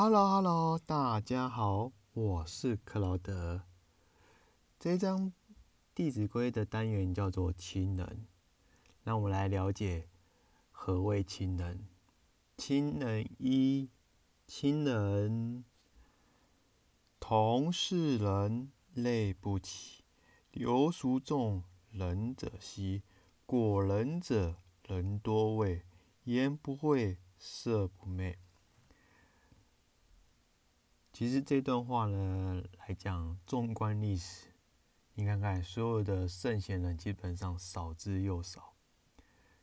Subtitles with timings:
[0.00, 3.62] Hello，Hello，大家好，我是克劳德。
[4.78, 5.32] 这张
[5.92, 8.28] 《弟子规》的单元叫做“亲人”，
[9.02, 10.06] 让我们来了解
[10.70, 11.88] 何谓亲人。
[12.56, 13.90] 亲人一，
[14.46, 15.64] 亲人，
[17.18, 20.04] 同是人，类不齐。
[20.52, 23.02] 流俗众，仁者稀。
[23.44, 25.82] 果仁者，人多畏。
[26.22, 28.38] 言不讳，色不昧。
[31.18, 34.50] 其实这段话呢，来讲纵观历史，
[35.14, 38.74] 你看看所有的圣贤人，基本上少之又少。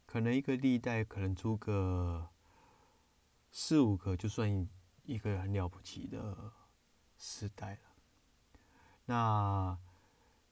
[0.06, 2.28] 可能一个历代可能出个
[3.54, 4.68] 四五个，就算
[5.06, 6.52] 一个很了不起的
[7.18, 7.80] 时代了。
[9.06, 9.80] 那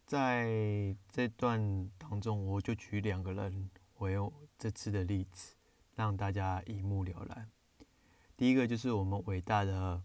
[0.06, 4.16] 在这段当中，我就举两个人为
[4.58, 5.56] 这次的例子，
[5.96, 7.52] 让大家一目了然。
[8.38, 10.02] 第一个就是我们伟大的。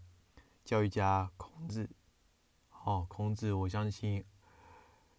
[0.69, 1.89] 教育家孔子，
[2.83, 4.23] 哦，孔子，我相信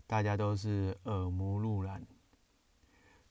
[0.07, 2.07] 大家都是耳目入然。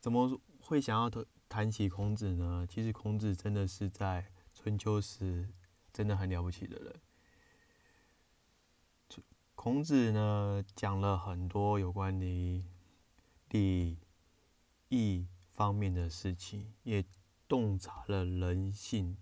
[0.01, 2.67] 怎么会想要谈谈起孔子呢？
[2.69, 5.47] 其实孔子真的是在春秋时
[5.93, 6.99] 真的很了不起的人。
[9.55, 12.65] 孔子呢讲了很多有关于
[13.47, 13.97] 礼
[14.89, 17.05] 义方面的事情，也
[17.47, 19.15] 洞察了人性。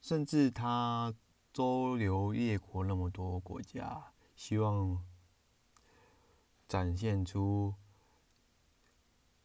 [0.00, 1.14] 甚至他
[1.52, 5.04] 周游列国那么多国家，希望
[6.68, 7.74] 展现出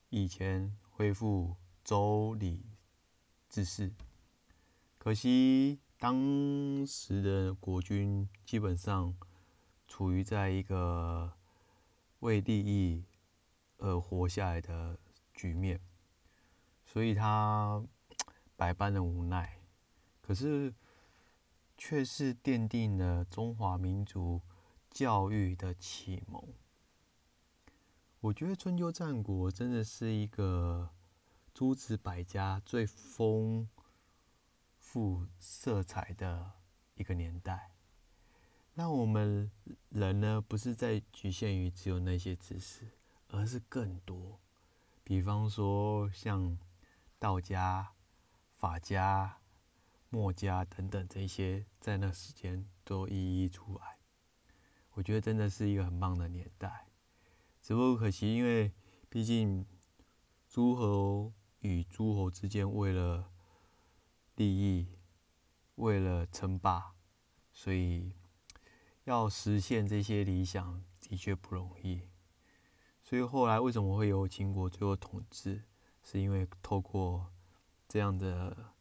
[0.09, 2.65] 以前恢复周礼
[3.49, 3.91] 之势。
[4.97, 9.15] 可惜当时的国君基本上
[9.87, 11.33] 处于在一个
[12.19, 13.03] 为利益
[13.77, 14.97] 而活下来的
[15.33, 15.81] 局面，
[16.85, 17.83] 所以他
[18.55, 19.62] 百般的无奈。
[20.25, 20.73] 可是，
[21.77, 24.39] 却是奠定了中华民族
[24.89, 26.41] 教育的启蒙。
[28.21, 30.91] 我觉得春秋战国真的是一个
[31.53, 33.67] 诸子百家最丰
[34.77, 36.53] 富色彩的
[36.95, 37.71] 一个年代。
[38.75, 39.51] 那我们
[39.89, 42.87] 人呢，不是在局限于只有那些知识，
[43.27, 44.39] 而是更多。
[45.03, 46.57] 比方说，像
[47.19, 47.91] 道家、
[48.55, 49.42] 法家。
[50.13, 53.97] 墨家等等这些，在那时间都一一出来，
[54.91, 56.85] 我觉得真的是一个很棒的年代。
[57.59, 58.71] 只不过可惜，因为
[59.09, 59.65] 毕竟
[60.47, 63.31] 诸侯与诸侯之间为了
[64.35, 64.99] 利益、
[65.77, 66.93] 为了称霸，
[67.51, 68.13] 所以
[69.05, 72.01] 要实现这些理想的确不容易。
[73.01, 75.63] 所以后来为什么会有秦国最后统治，
[76.03, 77.31] 是因为透过
[77.87, 78.72] 这样的。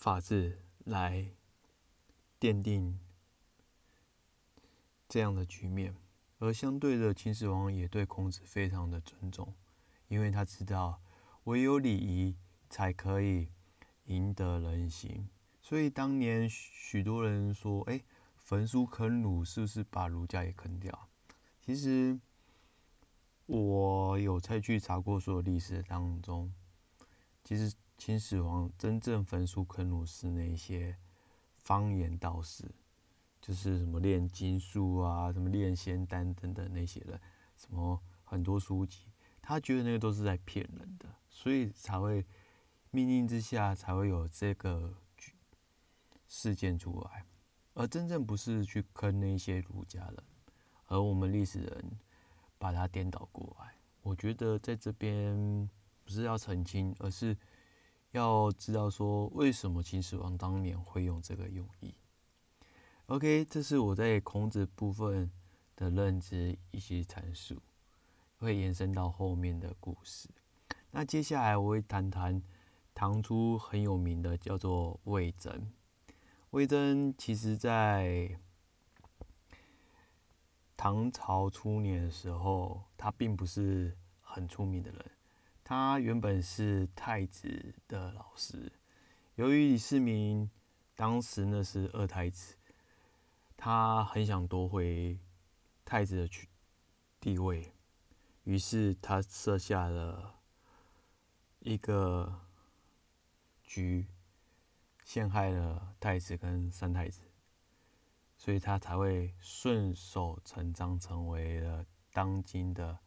[0.00, 1.30] 法治来
[2.40, 2.98] 奠定
[5.06, 5.94] 这样的局面，
[6.38, 9.54] 而相对的，秦始皇也对孔子非常的尊重，
[10.08, 11.02] 因为他知道
[11.44, 12.34] 唯有礼仪
[12.70, 13.50] 才可以
[14.04, 15.28] 赢得人心。
[15.60, 18.02] 所以当年许多人说：“哎，
[18.38, 21.10] 焚书坑儒是不是把儒家也坑掉？”
[21.60, 22.18] 其实
[23.44, 26.50] 我有再去查过所有历史当中，
[27.44, 27.70] 其实。
[28.00, 30.96] 秦始皇真正焚书坑儒是那些
[31.58, 32.64] 方言道士，
[33.42, 37.20] 就是什么炼金术啊、什么炼仙丹等等那些人，
[37.58, 39.00] 什么很多书籍，
[39.42, 42.24] 他觉得那个都是在骗人的，所以才会
[42.90, 44.94] 命令之下才会有这个
[46.26, 47.26] 事件出来，
[47.74, 50.24] 而真正不是去坑那些儒家人，
[50.86, 51.98] 而我们历史人
[52.56, 53.74] 把它颠倒过来。
[54.00, 55.68] 我觉得在这边
[56.02, 57.36] 不是要澄清，而是。
[58.12, 61.94] 要知道说为什么秦始皇当年会用这个用意。
[63.06, 65.30] OK，这是我在孔子部分
[65.76, 67.56] 的认知以及阐述，
[68.38, 70.28] 会延伸到后面的故事。
[70.90, 72.42] 那接下来我会谈谈
[72.94, 75.72] 唐初很有名的叫做魏征。
[76.50, 78.36] 魏征其实在
[80.76, 85.04] 唐朝初年的时候，他并不是很出名的人。
[85.70, 88.72] 他原本是太子的老师，
[89.36, 90.50] 由于李世民
[90.96, 92.56] 当时呢是二太子，
[93.56, 95.16] 他很想夺回
[95.84, 96.48] 太子的地
[97.20, 97.72] 地位，
[98.42, 100.40] 于是他设下了
[101.60, 102.40] 一个
[103.62, 104.08] 局，
[105.04, 107.20] 陷害了太子跟三太子，
[108.36, 112.98] 所以他才会顺手成章成为了当今的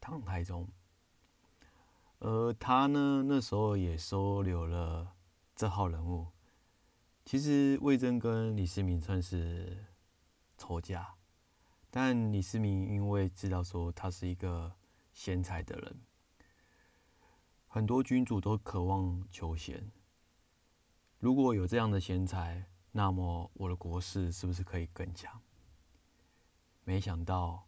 [0.00, 0.66] 唐太宗。
[2.20, 5.16] 而他呢，那时候也收留了
[5.56, 6.28] 这号人物，
[7.24, 9.86] 其实魏征跟李世民算是
[10.58, 11.14] 仇家，
[11.90, 14.74] 但李世民因为知道说他是一个
[15.14, 16.00] 贤才的人，
[17.66, 19.90] 很多君主都渴望求贤。
[21.18, 25.40] 如果有这样的贤才，那么我的国势是不是可以更强？
[26.84, 27.66] 没想到，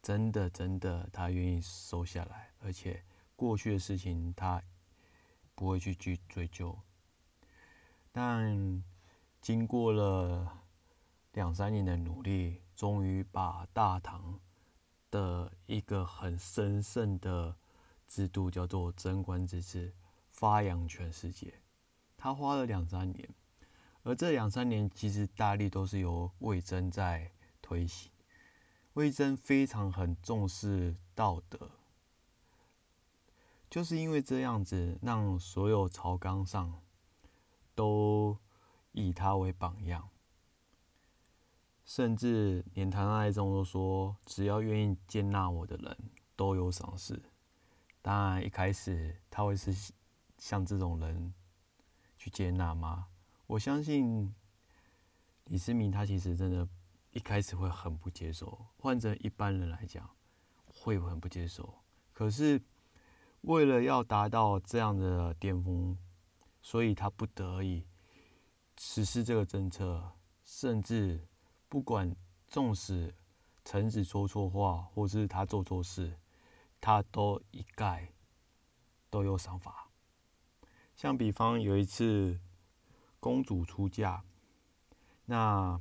[0.00, 3.04] 真的真的，他愿意收下来，而且
[3.36, 4.60] 过去的事情他
[5.54, 6.76] 不会去去追究。
[8.10, 8.82] 但
[9.40, 10.64] 经过了
[11.32, 14.40] 两三年的努力，终于把大唐
[15.10, 17.54] 的一个很神圣的
[18.08, 19.94] 制度叫做贞观之治
[20.30, 21.54] 发扬全世界。
[22.16, 23.28] 他花了两三年。
[24.02, 28.08] 而这两三年，其实大力都是由魏征在推行。
[28.92, 31.72] 魏征非常很重视道德，
[33.76, 36.80] 就是因为这样子，让所有朝纲上
[37.74, 38.38] 都
[38.92, 40.08] 以他为榜样，
[41.84, 45.94] 甚至连唐太宗都说，只要愿意接纳我的人，
[46.34, 47.22] 都有赏识。
[48.00, 49.92] 当然，一开始他会是
[50.38, 51.34] 像这种人
[52.16, 53.08] 去接纳吗？
[53.46, 54.34] 我相信
[55.48, 56.66] 李世民他其实真的，
[57.10, 58.58] 一开始会很不接受。
[58.78, 60.08] 换成一般人来讲，
[60.64, 61.74] 会很不接受。
[62.14, 62.58] 可是
[63.46, 65.96] 为了要达到这样的巅峰，
[66.62, 67.84] 所以他不得已
[68.78, 70.12] 实施这个政策。
[70.44, 71.26] 甚至
[71.68, 72.14] 不管
[72.46, 73.12] 纵使
[73.64, 76.16] 臣子说错话，或是他做错事，
[76.80, 78.12] 他都一概
[79.10, 79.88] 都有赏罚。
[80.94, 82.38] 像比方有一次。
[83.18, 84.22] 公主出嫁，
[85.24, 85.80] 那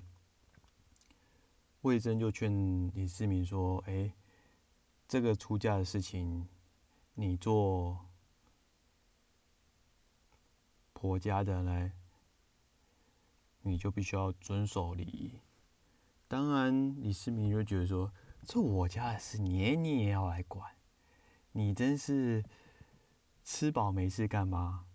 [1.81, 4.11] 魏征就劝李世民说：“哎，
[5.07, 6.47] 这个出嫁的事情，
[7.15, 8.05] 你做
[10.93, 11.91] 婆家的呢，
[13.61, 15.41] 你就必须要遵守礼仪。
[16.27, 18.13] 当然，李世民就觉得说，
[18.43, 20.75] 这我家的事，你你也要来管，
[21.51, 22.45] 你真是
[23.43, 24.85] 吃饱没事干吗？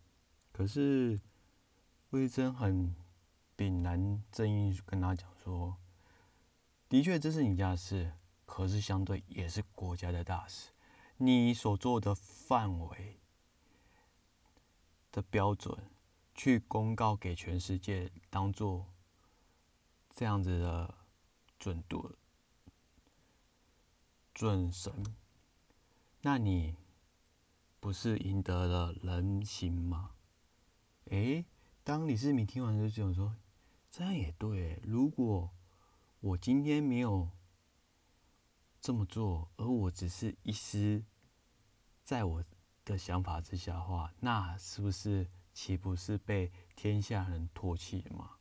[0.53, 1.21] 可是。”
[2.11, 2.93] 魏征很
[3.55, 5.77] 炳然正义跟他讲说
[6.91, 8.15] ：“的确，这是你家的事，
[8.45, 10.71] 可是相对也是国家的大事。
[11.23, 13.21] 你所做的范围
[15.13, 15.91] 的标准，
[16.35, 18.87] 去公告给全世界，当做
[20.15, 20.95] 这样子的
[21.59, 22.17] 准度、
[24.33, 25.05] 准神，
[26.23, 26.75] 那你
[27.79, 30.13] 不是赢得了人心吗？”
[31.13, 31.45] 诶。
[31.83, 33.35] 当李世民听完就讲说
[33.91, 34.81] ：“这样也对。
[34.85, 35.51] 如果
[36.21, 37.31] 我今天没有
[38.81, 41.03] 这么做，而我只是一丝
[42.05, 42.45] 在我
[42.85, 48.33] 的想法之下的话，那是不是岂不是被天下人唾弃了吗？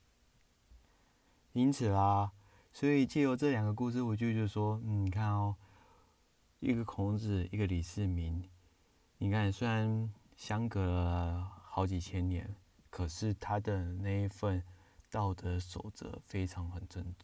[1.52, 2.32] 因此啦，
[2.72, 5.56] 所以借由这两个故事，我就觉得说，嗯，你看哦，
[6.58, 8.48] 一个孔子，一个李世民，
[9.18, 12.54] 你看虽然相隔了好几千年。”
[12.90, 14.64] 可是他的那一份
[15.12, 17.14] 道德守则非常很重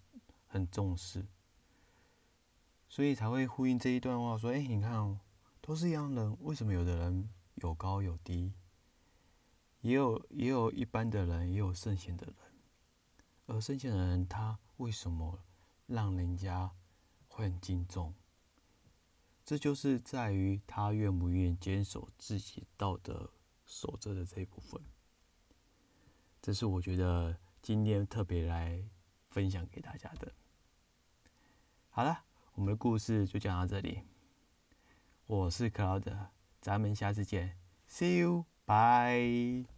[0.47, 1.27] 很重视，
[2.89, 5.19] 所以才会呼应这一段话说：“哎，你看哦，
[5.67, 8.53] 都是一样人，为什么有的人有高有低，
[9.81, 12.37] 也有也有一般的人，也有圣贤的人，
[13.47, 15.41] 而圣贤的人他为什么
[15.89, 16.71] 让人家
[17.27, 18.15] 会很敬重？
[19.45, 23.33] 这就是在于他愿不愿意坚守自己道德
[23.65, 24.81] 守则的这一部分。”
[26.41, 28.89] 这是我觉得今天特别来
[29.31, 30.33] 分享给大家的。
[31.91, 32.23] 好了，
[32.55, 34.03] 我们的故事就讲到这里。
[35.27, 36.29] 我是克劳德，
[36.61, 37.57] 咱们下次见
[37.89, 39.76] ，See you，bye。